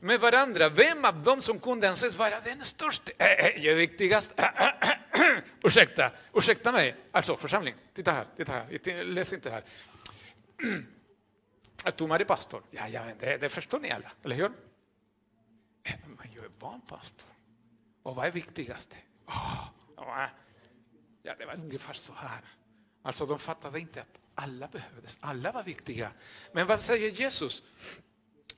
Med 0.00 0.20
varandra, 0.20 0.68
vem 0.68 1.04
av 1.04 1.22
dem 1.22 1.40
som 1.40 1.60
kunde 1.60 1.88
anses 1.88 2.16
vara 2.16 2.40
den 2.40 2.64
största, 2.64 3.12
äh, 3.18 3.26
eh, 3.26 3.46
äh, 3.46 3.66
eh, 3.66 3.74
viktigast, 3.74 4.32
äh, 4.36 4.44
eh, 4.44 4.72
äh, 4.80 4.90
äh, 5.36 5.42
ursäkta, 5.62 6.10
ursäkta 6.34 6.72
mig, 6.72 6.96
alltså 7.12 7.36
församling, 7.36 7.74
titta 7.94 8.12
här, 8.12 8.26
titta 8.36 8.52
här, 8.52 9.04
läs 9.04 9.32
inte 9.32 9.50
här. 9.50 9.62
Tomare 11.96 12.22
är 12.22 12.24
pastor, 12.24 12.62
ja, 12.70 12.88
ja 12.88 13.02
det, 13.20 13.36
det 13.36 13.48
förstår 13.48 13.80
ni 13.80 13.90
alla, 13.90 14.12
eller 14.24 14.36
hur? 14.36 14.52
Men 16.06 16.28
jag 16.34 16.44
är 16.44 16.50
barnpastor. 16.58 17.28
Och 18.02 18.16
vad 18.16 18.26
är 18.26 18.30
viktigast? 18.30 18.96
Oh, 19.26 19.68
Ja, 21.26 21.34
det 21.38 21.46
var 21.46 21.54
ungefär 21.54 21.92
så 21.92 22.12
här. 22.12 22.40
Alltså 23.02 23.26
de 23.26 23.38
fattade 23.38 23.80
inte 23.80 24.00
att 24.00 24.20
alla 24.34 24.68
behövdes, 24.68 25.18
alla 25.20 25.52
var 25.52 25.62
viktiga. 25.62 26.12
Men 26.52 26.66
vad 26.66 26.80
säger 26.80 27.10
Jesus? 27.10 27.62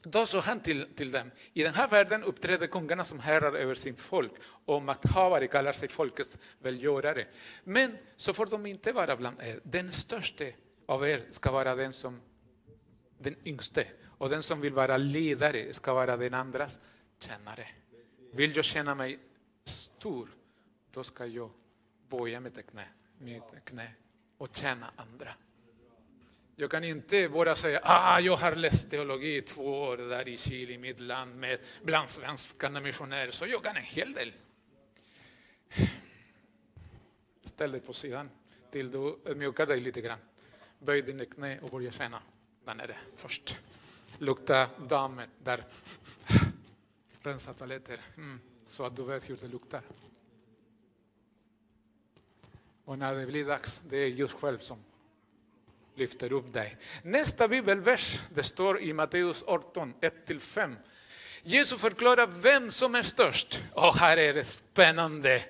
Då 0.03 0.27
sa 0.27 0.41
han 0.41 0.61
till, 0.61 0.95
till 0.95 1.11
dem, 1.11 1.31
i 1.53 1.63
den 1.63 1.75
här 1.75 1.89
världen 1.89 2.25
uppträder 2.25 2.67
kungarna 2.67 3.05
som 3.05 3.21
herrar 3.21 3.53
över 3.53 3.75
sin 3.75 3.97
folk 3.97 4.33
och 4.43 4.83
makthavare 4.83 5.47
kallar 5.47 5.73
sig 5.73 5.89
folkets 5.89 6.39
välgörare. 6.59 7.27
Men 7.65 7.99
så 8.17 8.33
får 8.33 8.47
de 8.47 8.67
inte 8.67 8.93
vara 8.93 9.17
bland 9.17 9.41
er. 9.41 9.61
Den 9.63 9.93
största 9.93 10.45
av 10.87 11.09
er 11.09 11.25
ska 11.31 11.53
vara 11.53 11.75
den 11.75 11.93
som 11.93 12.21
den 13.19 13.37
yngste 13.45 13.87
och 14.19 14.29
den 14.29 14.43
som 14.43 14.61
vill 14.61 14.75
vara 14.75 14.97
ledare 14.97 15.73
ska 15.73 15.95
vara 15.95 16.17
den 16.17 16.35
andras 16.35 16.81
tjänare. 17.19 17.69
Vill 18.33 18.57
jag 18.57 18.65
känna 18.65 18.95
mig 18.95 19.19
stor, 19.65 20.29
då 20.91 21.05
ska 21.05 21.27
jag 21.27 21.51
böja 22.09 22.41
mitt 22.41 22.67
knä, 22.67 22.89
mitt 23.19 23.65
knä 23.65 23.93
och 24.39 24.57
tjäna 24.57 24.91
andra. 24.97 25.35
Jag 26.57 26.71
kan 26.71 26.85
inte 26.85 27.29
bara 27.29 27.55
säga 27.55 27.81
ah, 27.83 28.21
jag 28.21 28.37
har 28.37 28.55
läst 28.55 28.91
teologi 28.91 29.37
i 29.37 29.43
två 29.43 29.83
år 29.83 29.97
där 29.97 30.29
i 30.29 30.39
Chile, 30.39 30.73
i 30.73 30.79
mitt 30.79 31.01
land, 31.01 31.37
med, 31.37 31.59
bland 31.83 32.11
svenskarna 32.11 32.81
missionärer, 32.81 33.31
så 33.31 33.47
jag 33.47 33.65
kan 33.65 33.77
en 33.77 33.83
hel 33.83 34.13
del. 34.13 34.33
Ställ 37.45 37.73
dig 37.73 37.81
på 37.81 37.93
sidan 37.93 38.31
till 38.71 38.91
du 38.91 39.19
ödmjukar 39.25 39.67
dig 39.67 39.81
lite 39.81 40.01
grann. 40.01 40.19
Böj 40.79 41.03
dina 41.03 41.25
knä 41.25 41.59
och 41.61 41.71
börja 41.71 41.93
känna 41.93 42.23
där 42.65 42.75
nere 42.75 42.97
först. 43.17 43.59
Lukta 44.19 44.69
dammet 44.89 45.31
där. 45.45 45.65
Rensa 47.23 47.55
toaletter, 47.55 48.01
mm, 48.17 48.41
så 48.67 48.85
att 48.85 48.97
du 48.97 49.03
vet 49.03 49.31
hur 49.31 49.37
det 49.37 49.49
luktar. 49.49 49.83
Och 52.87 52.99
när 52.99 53.15
det 53.15 53.27
blir 53.27 53.45
dags, 53.45 53.83
det 53.89 53.97
är 53.97 54.11
Gud 54.11 54.31
själv 54.31 54.59
som 54.59 54.79
lyfter 55.95 56.33
upp 56.33 56.53
dig. 56.53 56.77
Nästa 57.03 57.49
bibelvers, 57.49 58.21
det 58.35 58.43
står 58.43 58.81
i 58.81 58.93
Matteus 58.93 59.45
18, 59.47 59.95
1-5. 60.01 60.77
Jesus 61.43 61.81
förklarar 61.81 62.27
vem 62.27 62.71
som 62.71 62.95
är 62.95 63.03
störst. 63.03 63.63
Och 63.73 63.97
här 63.97 64.17
är 64.17 64.35
det 64.35 64.45
spännande. 64.45 65.43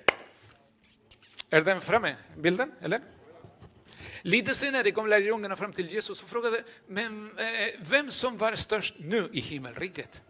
Är 1.49 1.61
den 1.61 1.81
framme, 1.81 2.15
bilden? 2.37 2.71
Eller? 2.81 3.01
Lite 4.21 4.55
senare 4.55 4.91
kom 4.91 5.07
lärjungarna 5.07 5.55
fram 5.55 5.73
till 5.73 5.87
Jesus 5.87 6.21
och 6.21 6.29
frågade 6.29 6.63
men, 6.87 7.37
eh, 7.37 7.45
vem 7.79 8.11
som 8.11 8.37
var 8.37 8.55
störst 8.55 8.95
nu 8.99 9.29
i 9.33 9.39
himmelriket. 9.39 10.23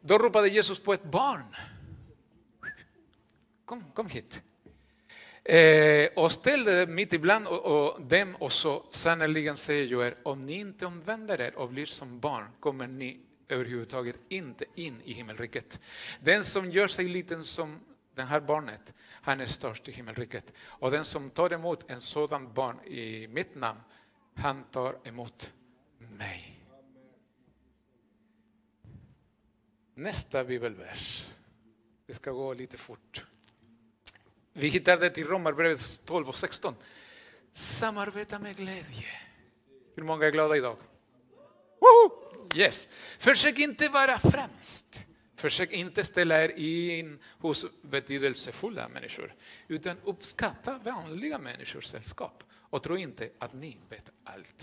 Då 0.00 0.18
ropade 0.18 0.48
Jesus 0.48 0.80
på 0.80 0.92
ett 0.92 1.04
barn. 1.04 1.56
Kom, 3.64 3.84
kom 3.94 4.06
hit. 4.06 4.42
Eh, 5.44 6.08
och 6.16 6.32
ställde 6.32 6.86
det 6.86 6.92
mitt 6.92 7.12
ibland 7.12 7.46
och, 7.46 7.64
och 7.64 8.02
dem 8.02 8.36
och 8.36 8.52
så 8.52 8.86
sannerligen 8.90 9.56
säger 9.56 9.86
jag 9.86 10.06
er, 10.06 10.14
om 10.22 10.46
ni 10.46 10.52
inte 10.52 10.86
omvänder 10.86 11.40
er 11.40 11.54
och 11.54 11.68
blir 11.68 11.86
som 11.86 12.20
barn 12.20 12.48
kommer 12.60 12.86
ni 12.86 13.20
överhuvudtaget 13.48 14.18
inte 14.28 14.64
in 14.74 15.00
i 15.04 15.12
himmelriket. 15.12 15.80
Den 16.20 16.44
som 16.44 16.70
gör 16.70 16.88
sig 16.88 17.08
liten 17.08 17.44
som 17.44 17.80
det 18.14 18.22
här 18.22 18.40
barnet, 18.40 18.94
han 19.22 19.40
är 19.40 19.46
störst 19.46 19.88
i 19.88 19.92
himmelriket. 19.92 20.52
Och 20.60 20.90
den 20.90 21.04
som 21.04 21.30
tar 21.30 21.52
emot 21.52 21.90
en 21.90 22.00
sådan 22.00 22.52
barn 22.52 22.80
i 22.84 23.28
mitt 23.28 23.54
namn, 23.54 23.80
han 24.34 24.64
tar 24.64 24.98
emot 25.04 25.50
mig. 25.98 26.66
Nästa 29.94 30.44
bibelvers. 30.44 31.28
Det 32.06 32.14
ska 32.14 32.30
gå 32.30 32.54
lite 32.54 32.78
fort. 32.78 33.24
Vi 34.60 34.68
hittar 34.68 34.96
det 34.96 35.18
i 35.18 35.24
Romarbrevet 35.24 36.00
12 36.04 36.28
och 36.28 36.34
16. 36.34 36.74
Samarbeta 37.52 38.38
med 38.38 38.56
glädje. 38.56 39.06
Hur 39.96 40.02
många 40.02 40.26
är 40.26 40.30
glada 40.30 40.56
idag? 40.56 40.76
Woho! 41.80 42.10
Yes. 42.56 42.88
Försök 43.18 43.58
inte 43.58 43.88
vara 43.88 44.18
främst. 44.18 45.04
Försök 45.36 45.72
inte 45.72 46.04
ställa 46.04 46.44
er 46.44 46.48
in 46.48 47.18
hos 47.38 47.66
betydelsefulla 47.82 48.88
människor, 48.88 49.34
utan 49.68 49.96
uppskatta 50.04 50.78
vanliga 50.84 51.38
människors 51.38 51.86
sällskap. 51.86 52.42
Och 52.52 52.82
tro 52.82 52.96
inte 52.96 53.30
att 53.38 53.52
ni 53.52 53.78
vet 53.88 54.10
allt. 54.24 54.62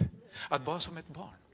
Att 0.50 0.66
vara 0.66 0.80
som 0.80 0.98
ett 0.98 1.08
barn. 1.08 1.47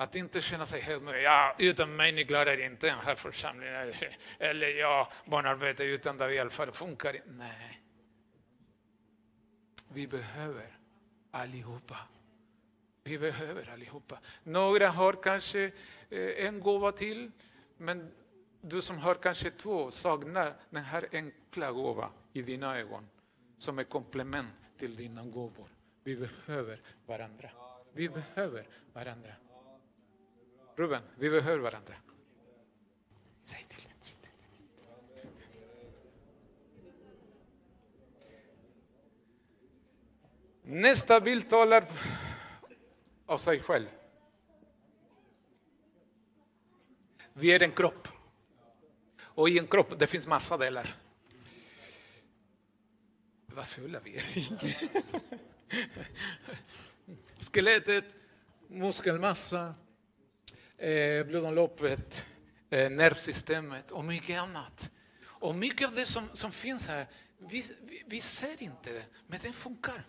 Att 0.00 0.14
inte 0.14 0.40
känna 0.40 0.66
sig 0.66 0.80
helt 0.80 1.02
nöjd. 1.02 1.22
ja, 1.22 1.54
utan 1.58 1.96
mig 1.96 2.12
ni 2.12 2.24
klarar 2.24 2.60
inte 2.60 2.86
den 2.86 2.98
här 2.98 3.14
församlingen. 3.14 3.92
Eller 4.38 4.68
ja, 4.68 5.12
barnarbete 5.24 5.84
utan 5.84 6.18
David 6.18 6.40
Alfa, 6.40 6.66
det 6.66 6.72
funkar 6.72 7.16
inte. 7.16 7.28
Nej. 7.28 7.82
Vi 9.88 10.06
behöver 10.06 10.78
allihopa. 11.30 11.96
Vi 13.04 13.18
behöver 13.18 13.70
allihopa. 13.72 14.18
Några 14.42 14.88
har 14.88 15.12
kanske 15.12 15.72
eh, 16.10 16.46
en 16.46 16.60
gåva 16.60 16.92
till, 16.92 17.30
men 17.76 18.12
du 18.60 18.82
som 18.82 18.98
har 18.98 19.14
kanske 19.14 19.50
två 19.50 19.90
saknar 19.90 20.54
den 20.70 20.84
här 20.84 21.08
enkla 21.12 21.72
gåvan 21.72 22.12
i 22.32 22.42
dina 22.42 22.78
ögon 22.78 23.08
som 23.58 23.78
är 23.78 23.84
komplement 23.84 24.48
till 24.78 24.96
dina 24.96 25.24
gåvor. 25.24 25.68
Vi 26.04 26.16
behöver 26.16 26.80
varandra. 27.06 27.50
Vi 27.92 28.08
behöver 28.08 28.66
varandra. 28.92 29.32
Ruben, 30.76 31.02
vi 31.18 31.30
behöver 31.30 31.58
varandra. 31.58 31.94
Säg 33.44 33.66
till. 33.68 33.90
Nästa 40.62 41.20
bild 41.20 41.50
talar 41.50 41.84
av 43.26 43.38
sig 43.38 43.60
själv. 43.60 43.86
Vi 47.32 47.52
är 47.54 47.62
en 47.62 47.72
kropp. 47.72 48.08
Och 49.22 49.48
i 49.48 49.58
en 49.58 49.66
kropp 49.66 49.98
det 49.98 50.06
finns 50.06 50.26
massa 50.26 50.56
delar. 50.56 50.96
Vad 53.46 53.66
fulla 53.66 54.00
vi 54.04 54.16
är. 54.16 54.22
Skelettet, 57.52 58.04
muskelmassa, 58.68 59.74
blodomloppet, 61.26 62.24
nervsystemet 62.70 63.90
och 63.90 64.04
mycket 64.04 64.40
annat. 64.40 64.90
Och 65.24 65.54
mycket 65.54 65.88
av 65.88 65.94
det 65.94 66.06
som, 66.06 66.28
som 66.32 66.52
finns 66.52 66.86
här, 66.86 67.06
vi, 67.38 67.64
vi, 67.82 68.02
vi 68.06 68.20
ser 68.20 68.62
inte 68.62 68.92
det, 68.92 69.06
men 69.26 69.38
det 69.42 69.52
funkar. 69.52 70.04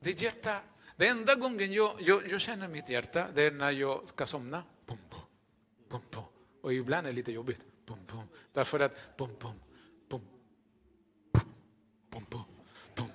Det 0.00 0.20
hjärta, 0.20 0.60
det 0.96 1.08
enda 1.08 1.34
gången 1.34 1.72
jag, 1.72 1.96
jag, 2.00 2.30
jag 2.30 2.40
känner 2.40 2.68
mitt 2.68 2.88
hjärta, 2.88 3.28
det 3.34 3.46
är 3.46 3.50
när 3.50 3.70
jag 3.70 4.08
ska 4.08 4.26
somna. 4.26 4.62
Pum, 4.86 4.98
pum, 5.88 6.00
pum, 6.10 6.22
och 6.62 6.74
ibland 6.74 7.06
är 7.06 7.10
det 7.10 7.16
lite 7.16 7.32
jobbigt. 7.32 7.60
Pum, 7.86 7.98
pum. 8.06 8.22
Därför 8.52 8.80
att 8.80 9.16
pum, 9.16 9.36
pum, 9.38 9.60
pum, 10.08 10.20
pum, 11.32 11.40
pum, 12.10 12.24
pum, 12.94 13.06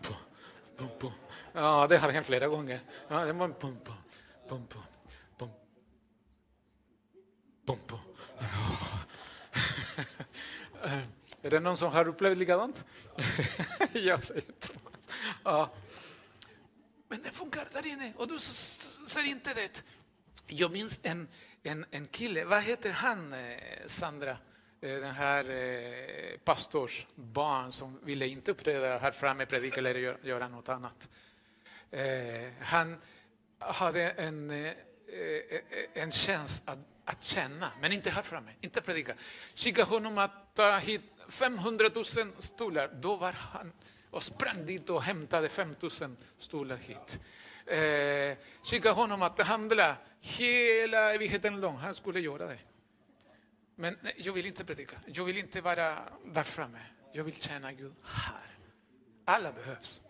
pum, 0.77 0.89
pum. 0.99 1.11
Ja, 1.53 1.87
det 1.87 1.97
har 1.97 2.09
hänt 2.09 2.25
flera 2.25 2.47
gånger. 2.47 2.79
Ja, 3.07 3.25
det 3.25 3.33
var 3.33 3.47
pum, 3.47 3.79
pum, 3.79 3.95
pum, 4.47 4.67
pum. 4.67 4.81
Bom, 7.67 7.79
bom. 7.87 7.99
Är 11.41 11.49
det 11.49 11.59
någon 11.59 11.77
som 11.77 11.91
har 11.91 12.07
upplevt 12.07 12.37
likadant? 12.37 12.85
Jag 13.93 14.23
säger 14.23 14.41
Thomas. 14.41 14.93
Ja. 15.43 15.69
Men 17.07 17.21
det 17.21 17.29
funkar 17.29 17.67
där 17.73 17.85
inne 17.85 18.13
och 18.17 18.27
du 18.27 18.39
ser 18.39 19.25
inte 19.25 19.53
det. 19.53 19.83
Jag 20.47 20.71
minns 20.71 20.99
en, 21.03 21.27
en, 21.63 21.85
en 21.91 22.07
kille, 22.07 22.45
vad 22.45 22.63
heter 22.63 22.91
han, 22.91 23.33
eh, 23.33 23.59
Sandra? 23.85 24.37
Eh, 24.81 24.99
den 24.99 25.15
här 25.15 25.49
eh, 25.49 26.37
pastors 26.37 27.07
barn 27.15 27.71
som 27.71 27.99
ville 28.03 28.27
inte 28.27 28.51
uppträda 28.51 28.97
här 28.97 29.11
framme, 29.11 29.45
predika 29.45 29.79
eller 29.79 30.25
göra 30.25 30.47
något 30.47 30.69
annat. 30.69 31.09
Han 32.59 32.97
hade 33.59 34.09
en, 34.09 34.51
en 35.93 36.11
chans 36.11 36.61
att, 36.65 36.79
att 37.07 37.23
känna, 37.23 37.71
men 37.81 37.91
inte 37.91 38.09
här 38.09 38.21
framme, 38.21 38.51
inte 38.61 38.81
predika. 38.81 39.15
Skicka 39.55 39.83
honom 39.83 40.17
att 40.17 40.55
ta 40.55 40.77
hit 40.77 41.01
500 41.29 41.89
000 41.95 42.05
stolar. 42.39 42.87
Då 42.93 43.15
var 43.15 43.31
han 43.31 43.71
och 44.11 44.23
sprang 44.23 44.65
dit 44.65 44.89
och 44.89 45.03
hämtade 45.03 45.49
5 45.49 45.75
000 46.01 46.15
stolar 46.37 46.77
hit. 46.77 47.19
Eh, 47.65 48.37
skicka 48.63 48.91
honom 48.91 49.21
att 49.21 49.39
handla 49.39 49.97
hela 50.21 51.13
evigheten 51.13 51.59
lång. 51.59 51.77
Han 51.77 51.95
skulle 51.95 52.19
göra 52.19 52.47
det. 52.47 52.59
Men 53.75 53.97
nej, 54.01 54.13
jag 54.17 54.33
vill 54.33 54.45
inte 54.45 54.65
predika. 54.65 54.97
Jag 55.05 55.23
vill 55.23 55.37
inte 55.37 55.61
vara 55.61 56.03
där 56.25 56.43
framme. 56.43 56.79
Jag 57.13 57.23
vill 57.23 57.41
tjäna 57.41 57.71
Gud 57.73 57.95
här. 58.03 58.57
Alla 59.25 59.51
behövs. 59.51 60.01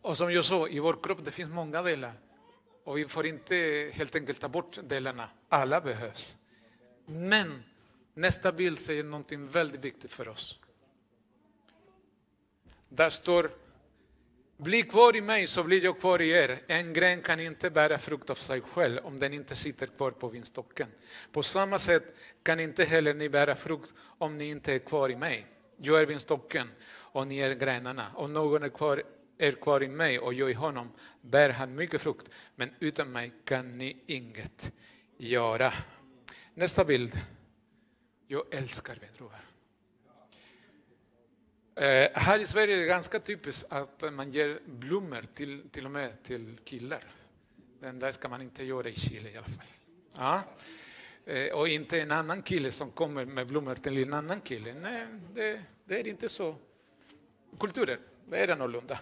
Och 0.00 0.16
som 0.16 0.32
jag 0.32 0.44
sa, 0.44 0.68
i 0.68 0.78
vår 0.78 0.98
kropp 1.02 1.24
det 1.24 1.30
finns 1.30 1.50
många 1.50 1.82
delar. 1.82 2.12
Och 2.84 2.98
vi 2.98 3.08
får 3.08 3.26
inte 3.26 3.90
helt 3.94 4.14
enkelt 4.14 4.40
ta 4.40 4.48
bort 4.48 4.78
delarna. 4.82 5.28
Alla 5.48 5.80
behövs. 5.80 6.36
Men 7.06 7.62
nästa 8.14 8.52
bild 8.52 8.78
säger 8.78 9.04
någonting 9.04 9.48
väldigt 9.48 9.84
viktigt 9.84 10.12
för 10.12 10.28
oss. 10.28 10.58
Där 12.88 13.10
står 13.10 13.50
bli 14.56 14.82
kvar 14.82 15.16
i 15.16 15.20
mig 15.20 15.46
så 15.46 15.64
blir 15.64 15.84
jag 15.84 16.00
kvar 16.00 16.22
i 16.22 16.30
er. 16.30 16.58
En 16.66 16.92
gren 16.92 17.22
kan 17.22 17.40
inte 17.40 17.70
bära 17.70 17.98
frukt 17.98 18.30
av 18.30 18.34
sig 18.34 18.60
själv 18.60 18.98
om 19.04 19.18
den 19.18 19.34
inte 19.34 19.56
sitter 19.56 19.86
kvar 19.86 20.10
på 20.10 20.28
vinstocken. 20.28 20.88
På 21.32 21.42
samma 21.42 21.78
sätt 21.78 22.14
kan 22.42 22.60
inte 22.60 22.84
heller 22.84 23.14
ni 23.14 23.28
bära 23.28 23.56
frukt 23.56 23.92
om 23.98 24.38
ni 24.38 24.44
inte 24.44 24.74
är 24.74 24.78
kvar 24.78 25.10
i 25.10 25.16
mig. 25.16 25.46
Jag 25.76 26.00
är 26.00 26.06
vinstocken 26.06 26.68
och 26.86 27.26
ni 27.26 27.38
är 27.38 27.54
grenarna. 27.54 28.06
Om 28.14 28.32
någon 28.32 28.62
är 28.62 28.68
kvar, 28.68 29.02
är 29.38 29.52
kvar 29.52 29.82
i 29.82 29.88
mig 29.88 30.18
och 30.18 30.34
jag 30.34 30.50
i 30.50 30.54
honom 30.54 30.92
bär 31.20 31.50
han 31.50 31.74
mycket 31.74 32.00
frukt. 32.00 32.28
Men 32.56 32.70
utan 32.78 33.12
mig 33.12 33.32
kan 33.44 33.78
ni 33.78 34.02
inget 34.06 34.72
göra. 35.16 35.74
Nästa 36.54 36.84
bild. 36.84 37.12
Jag 38.26 38.54
älskar 38.54 38.96
vindruvor. 39.00 39.40
Eh, 41.76 42.08
här 42.14 42.38
i 42.38 42.46
Sverige 42.46 42.74
är 42.74 42.80
det 42.80 42.86
ganska 42.86 43.20
typiskt 43.20 43.72
att 43.72 44.12
man 44.12 44.32
ger 44.32 44.58
blommor 44.66 45.24
till, 45.34 45.68
till 45.70 45.84
och 45.84 45.90
med 45.90 46.22
till 46.22 46.58
killar. 46.64 47.04
Den 47.80 47.98
där 47.98 48.12
ska 48.12 48.28
man 48.28 48.42
inte 48.42 48.64
göra 48.64 48.88
i 48.88 48.94
Chile 48.94 49.30
i 49.30 49.36
alla 49.36 49.46
fall. 49.46 49.66
Ja. 50.16 50.42
Eh, 51.26 51.54
och 51.54 51.68
inte 51.68 52.00
en 52.00 52.10
annan 52.10 52.42
kille 52.42 52.72
som 52.72 52.90
kommer 52.90 53.24
med 53.24 53.46
blommor 53.46 53.74
till 53.74 54.02
en 54.02 54.12
annan 54.12 54.40
kille. 54.40 54.74
Nej, 54.74 55.06
det, 55.34 55.62
det 55.84 56.00
är 56.00 56.06
inte 56.06 56.28
så. 56.28 56.56
Kulturen, 57.58 57.98
det 58.30 58.38
är 58.38 58.48
annorlunda. 58.48 58.98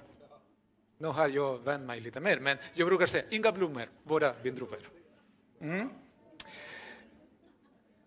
Nu 1.03 1.09
har 1.09 1.29
jag 1.29 1.59
vänt 1.59 1.87
mig 1.87 2.01
lite 2.01 2.21
mer, 2.21 2.41
men 2.41 2.59
jag 2.75 2.89
brukar 2.89 3.07
säga 3.07 3.25
inga 3.31 3.53
blommor, 3.53 3.89
bara 4.05 4.35
vindruvor. 4.43 4.89
Mm. 5.61 5.89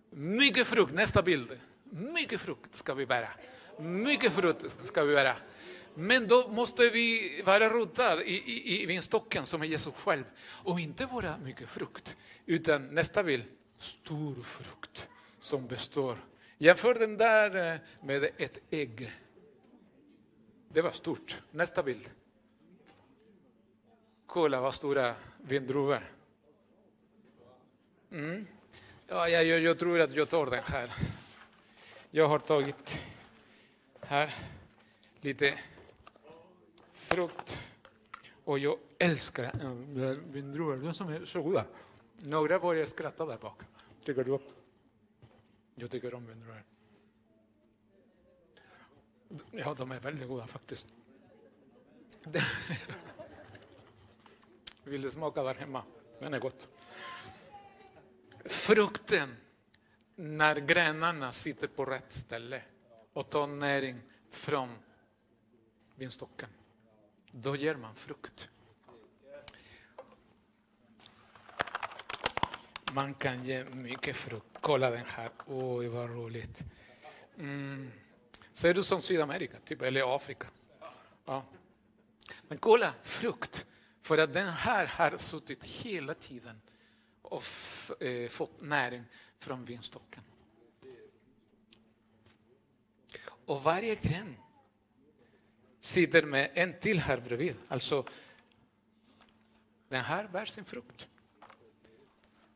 Mycket 0.09 0.67
frukt, 0.67 0.93
nästa 0.93 1.21
bild. 1.21 1.59
Mycket 1.83 2.41
frukt 2.41 2.75
ska 2.75 2.93
vi 2.93 3.05
bära. 3.05 3.29
Mycket 3.79 4.33
frukt 4.33 4.87
ska 4.87 5.03
vi 5.03 5.15
bära. 5.15 5.35
Men 5.95 6.27
då 6.27 6.47
måste 6.47 6.89
vi 6.89 7.41
vara 7.45 7.69
rotade 7.69 8.29
i, 8.29 8.35
i, 8.35 8.83
i 8.83 8.85
vinstocken 8.85 9.45
som 9.45 9.61
är 9.61 9.65
Jesus 9.65 9.93
själv. 9.93 10.23
Och 10.47 10.79
inte 10.79 11.05
bara 11.05 11.37
mycket 11.37 11.69
frukt, 11.69 12.15
utan 12.45 12.87
nästa 12.95 13.23
bild, 13.23 13.43
stor 13.77 14.35
frukt 14.35 15.07
som 15.39 15.67
består. 15.67 16.17
Jämför 16.57 16.93
den 16.93 17.17
där 17.17 17.73
eh, 17.73 17.79
med 18.01 18.23
ett 18.37 18.59
ägg. 18.69 19.11
Det 20.73 20.81
var 20.81 20.91
stort. 20.91 21.41
Nästa 21.51 21.83
bild. 21.83 22.09
Kolla 24.25 24.61
vad 24.61 24.75
stora 24.75 25.15
vindruvor. 25.37 26.11
Mm. 28.11 28.47
Ja, 29.07 29.29
jag, 29.29 29.59
jag 29.59 29.79
tror 29.79 29.99
att 30.01 30.15
jag 30.15 30.29
tar 30.29 30.45
den 30.45 30.63
här. 30.63 30.93
Jag 32.11 32.27
har 32.27 32.39
tagit 32.39 33.01
här 34.01 34.35
lite 35.21 35.59
frukt. 36.93 37.57
Och 38.43 38.59
jag 38.59 38.77
älskar 38.99 39.51
vindruvor, 40.31 40.77
de 40.77 40.93
som 40.93 41.09
är 41.09 41.25
så 41.25 41.41
goda. 41.41 41.65
Några 42.17 42.59
börjar 42.59 42.85
skratta 42.85 43.25
där 43.25 43.37
bak. 43.37 43.61
Tycker 44.03 44.23
du? 44.23 44.39
Jag 45.75 45.91
tycker 45.91 46.13
om 46.13 46.27
vindruvor. 46.27 46.63
Ja, 49.51 49.73
de 49.73 49.91
är 49.91 49.99
väldigt 49.99 50.27
goda 50.27 50.47
faktiskt. 50.47 50.87
Vill 54.85 55.01
du 55.01 55.11
smaka 55.11 55.43
där 55.43 55.55
hemma? 55.55 55.83
Den 56.19 56.33
är 56.33 56.39
gott. 56.39 56.67
Frukten, 58.45 59.37
när 60.15 60.55
grenarna 60.55 61.31
sitter 61.31 61.67
på 61.67 61.85
rätt 61.85 62.13
ställe 62.13 62.61
och 63.13 63.29
tar 63.29 63.47
näring 63.47 64.01
från 64.29 64.69
vinstocken. 65.95 66.49
Då 67.31 67.55
ger 67.55 67.75
man 67.75 67.95
frukt. 67.95 68.49
Man 72.91 73.13
kan 73.13 73.45
ge 73.45 73.63
mycket 73.63 74.15
frukt. 74.15 74.57
Kolla 74.61 74.89
den 74.89 75.05
här. 75.05 75.31
Oj, 75.45 75.87
vad 75.87 76.09
roligt. 76.09 76.63
Mm. 77.37 77.91
Ser 78.53 78.73
du 78.73 78.83
som 78.83 79.01
Sydamerika, 79.01 79.57
typ, 79.65 79.81
eller 79.81 80.15
Afrika? 80.15 80.47
Ja. 81.25 81.43
Men 82.47 82.57
kolla, 82.57 82.93
frukt. 83.03 83.65
För 84.05 84.17
att 84.17 84.33
den 84.33 84.47
här 84.47 84.85
har 84.85 85.17
suttit 85.17 85.63
hela 85.63 86.13
tiden 86.13 86.61
och 87.21 87.43
eh, 87.99 88.29
fått 88.29 88.61
näring 88.61 89.03
från 89.39 89.65
vinstocken. 89.65 90.23
Och 93.45 93.63
varje 93.63 93.95
gren 93.95 94.35
sitter 95.79 96.23
med 96.23 96.51
en 96.53 96.79
till 96.79 96.99
här 96.99 97.19
bredvid. 97.19 97.55
Alltså, 97.67 98.07
den 99.89 100.03
här 100.03 100.27
bär 100.27 100.45
sin 100.45 100.65
frukt. 100.65 101.07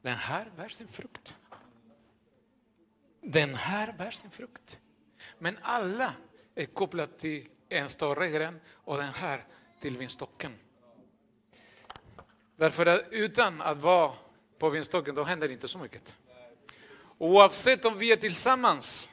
Den 0.02 0.18
här 0.18 0.52
bär 0.56 0.70
sin 0.70 0.88
frukt. 0.88 1.38
Den 3.22 3.56
här 3.56 3.94
bär 3.94 4.12
sin 4.12 4.32
frukt. 4.32 4.80
Men 5.40 5.58
alla 5.62 6.14
är 6.56 6.66
kopplade 6.66 7.14
till 7.14 7.50
en 7.70 7.90
större 7.90 8.30
gren 8.30 8.60
och 8.68 8.98
den 8.98 9.14
här 9.14 9.46
till 9.80 9.98
vinstocken. 9.98 10.54
Därför 12.60 12.86
att 12.86 13.06
utan 13.12 13.62
att 13.62 13.82
vara 13.82 14.14
på 14.58 14.70
vinstocken, 14.70 15.16
då 15.16 15.24
händer 15.24 15.52
inte 15.52 15.68
så 15.68 15.78
mycket. 15.78 16.16
Oavsett 17.18 17.86
om 17.86 17.98
vi 17.98 18.12
är 18.12 18.16
tillsammans 18.16 19.12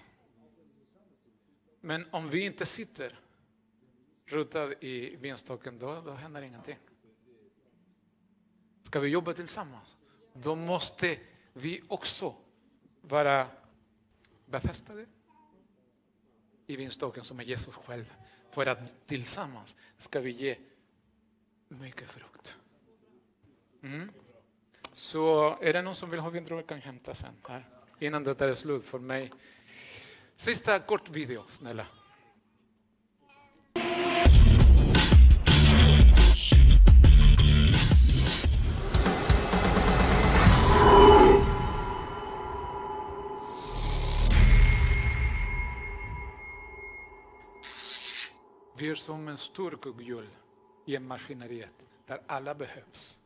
men 1.80 2.06
om 2.10 2.30
vi 2.30 2.40
inte 2.40 2.66
sitter 2.66 3.18
rotade 4.26 4.86
i 4.86 5.16
vinstocken, 5.16 5.78
då, 5.78 6.00
då 6.00 6.12
händer 6.12 6.42
ingenting. 6.42 6.76
Ska 8.82 9.00
vi 9.00 9.08
jobba 9.08 9.32
tillsammans, 9.32 9.96
då 10.32 10.54
måste 10.54 11.18
vi 11.52 11.82
också 11.88 12.34
vara 13.00 13.48
befästade 14.46 15.06
i 16.66 16.76
vinstocken 16.76 17.24
som 17.24 17.40
är 17.40 17.44
Jesus 17.44 17.74
själv. 17.74 18.14
För 18.50 18.66
att 18.66 19.06
tillsammans 19.06 19.76
ska 19.96 20.20
vi 20.20 20.30
ge 20.30 20.56
mycket 21.68 22.10
frukt. 22.10 22.56
Mm. 23.86 24.10
Så 24.92 25.56
är 25.60 25.72
det 25.72 25.82
någon 25.82 25.94
som 25.94 26.10
vill 26.10 26.20
ha 26.20 26.30
vindruvor 26.30 26.62
kan 26.62 26.80
hämta 26.80 27.14
sen 27.14 27.34
här 27.48 27.64
innan 27.98 28.24
det 28.24 28.40
är 28.40 28.54
slut 28.54 28.84
för 28.84 28.98
mig. 28.98 29.32
Sista 30.36 30.78
kort 30.78 31.10
video, 31.10 31.44
snälla. 31.48 31.86
Vi 48.78 48.90
är 48.90 48.94
som 48.94 49.28
en 49.28 49.38
stor 49.38 49.78
kugghjul 49.82 50.28
i 50.86 50.96
en 50.96 51.06
maskineriet 51.06 51.84
där 52.06 52.20
alla 52.26 52.54
behövs. 52.54 53.20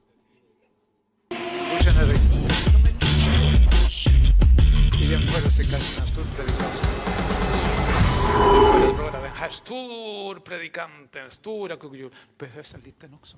I 5.11 5.13
jämförelse 5.13 5.63
kanske 5.63 6.01
med 6.01 6.09
en 6.09 6.15
stor 6.15 6.25
predikant. 6.37 6.75
För 8.73 8.91
att 8.91 8.99
vara 8.99 9.21
den 9.21 9.31
här 9.31 9.51
stor 9.51 10.35
predikanten, 10.35 11.31
stora 11.31 11.77
kugghjul, 11.77 12.15
behövs 12.39 12.75
en 12.75 12.81
liten 12.81 13.15
också. 13.15 13.37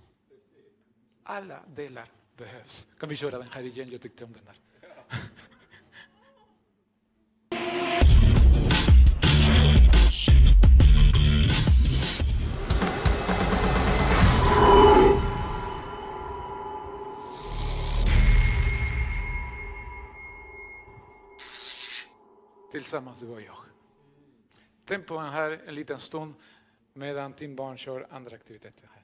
Alla 1.24 1.60
delar 1.74 2.08
behövs. 2.36 2.86
Kan 2.98 3.08
vi 3.08 3.16
köra 3.16 3.38
den 3.38 3.48
här 3.54 3.62
igen? 3.62 3.88
Jag 3.90 4.00
tyckte 4.00 4.24
om 4.24 4.32
den 4.32 4.44
där. 4.44 4.56
Tillsammans 22.82 23.20
du 23.20 23.28
och 23.28 23.40
jag. 23.40 23.56
Tänk 24.84 25.06
på 25.06 25.14
den 25.14 25.32
här 25.32 25.60
en 25.66 25.74
liten 25.74 26.00
stund 26.00 26.34
medan 26.92 27.34
din 27.38 27.56
barn 27.56 27.78
kör 27.78 28.06
andra 28.10 28.34
aktiviteter 28.34 28.88
här. 28.94 29.02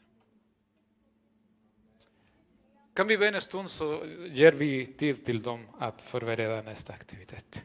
Kan 2.94 3.06
vi 3.06 3.18
be 3.18 3.28
en 3.28 3.40
stund 3.40 3.70
så 3.70 4.06
ger 4.30 4.52
vi 4.52 4.86
tid 4.86 5.24
till 5.24 5.42
dem 5.42 5.66
att 5.78 6.02
förbereda 6.02 6.62
nästa 6.62 6.92
aktivitet. 6.92 7.62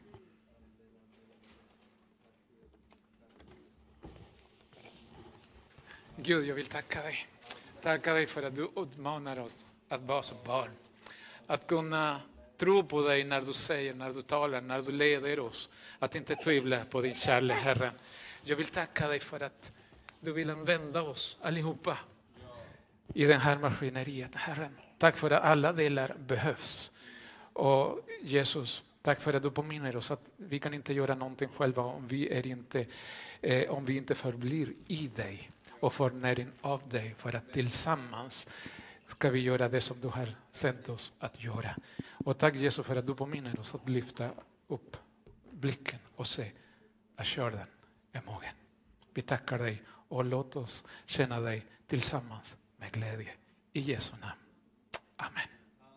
Gud, 6.16 6.46
jag 6.46 6.54
vill 6.54 6.66
tacka 6.66 7.02
dig. 7.02 7.26
Tacka 7.82 8.12
dig 8.12 8.26
för 8.26 8.42
att 8.42 8.56
du 8.56 8.70
utmanar 8.76 9.38
oss 9.38 9.64
att 9.88 10.02
vara 10.02 10.22
som 10.22 10.38
barn. 10.46 10.70
Att 11.46 11.66
kunna 11.66 12.20
tro 12.56 12.84
på 12.84 13.02
dig 13.02 13.24
när 13.24 13.40
du 13.40 13.52
säger, 13.52 13.94
när 13.94 14.10
du 14.10 14.22
talar, 14.22 14.60
när 14.60 14.82
du 14.82 14.92
leder 14.92 15.40
oss. 15.40 15.68
Att 15.98 16.14
inte 16.14 16.36
tvivla 16.36 16.84
på 16.84 17.00
din 17.00 17.14
kärlek, 17.14 17.56
Herre. 17.56 17.92
Jag 18.42 18.56
vill 18.56 18.66
tacka 18.66 19.08
dig 19.08 19.20
för 19.20 19.40
att 19.40 19.72
du 20.20 20.32
vill 20.32 20.50
använda 20.50 21.02
oss 21.02 21.38
allihopa 21.42 21.98
i 23.14 23.24
det 23.24 23.34
här 23.34 23.58
maskineriet, 23.58 24.34
Herren. 24.34 24.76
Tack 24.98 25.16
för 25.16 25.30
att 25.30 25.42
alla 25.42 25.72
delar 25.72 26.16
behövs. 26.26 26.92
Och 27.52 28.00
Jesus, 28.22 28.82
tack 29.02 29.20
för 29.20 29.34
att 29.34 29.42
du 29.42 29.50
påminner 29.50 29.96
oss 29.96 30.10
att 30.10 30.24
vi 30.36 30.58
kan 30.58 30.74
inte 30.74 30.92
göra 30.92 31.14
någonting 31.14 31.48
själva 31.56 31.82
om 31.82 32.08
vi, 32.08 32.28
är 32.28 32.46
inte, 32.46 32.86
eh, 33.40 33.70
om 33.70 33.84
vi 33.84 33.96
inte 33.96 34.14
förblir 34.14 34.72
i 34.86 35.10
dig 35.16 35.50
och 35.80 35.94
får 35.94 36.10
näring 36.10 36.48
av 36.60 36.88
dig 36.88 37.14
för 37.18 37.36
att 37.36 37.52
tillsammans 37.52 38.48
ska 39.06 39.30
vi 39.30 39.40
göra 39.40 39.68
det 39.68 39.80
som 39.80 40.00
du 40.00 40.08
har 40.08 40.34
sänt 40.52 40.88
oss 40.88 41.12
att 41.18 41.44
göra. 41.44 41.76
Och 42.24 42.38
tack 42.38 42.54
Jesus 42.56 42.86
för 42.86 42.96
att 42.96 43.06
du 43.06 43.14
påminner 43.14 43.60
oss 43.60 43.74
att 43.74 43.88
lyfta 43.88 44.30
upp 44.68 44.96
blicken 45.50 45.98
och 46.16 46.26
se 46.26 46.52
att 47.16 47.26
skörden 47.26 47.66
är 48.12 48.22
mogen. 48.26 48.54
Vi 49.14 49.22
tackar 49.22 49.58
dig 49.58 49.82
och 49.86 50.24
låt 50.24 50.56
oss 50.56 50.84
känna 51.06 51.40
dig 51.40 51.66
tillsammans 51.86 52.56
med 52.76 52.92
glädje. 52.92 53.32
I 53.72 53.80
Jesu 53.80 54.12
namn. 54.20 54.40
Amen. 55.16 55.53